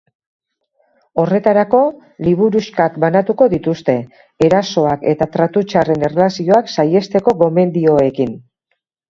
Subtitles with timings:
[1.23, 1.81] Horretarako,
[2.27, 3.95] liburuxkak banatuko dituzte,
[4.49, 8.35] erasoak eta tratu txarren erlazioak saihesteko gomendioekin.